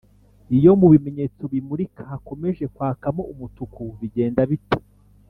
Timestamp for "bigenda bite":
3.99-4.79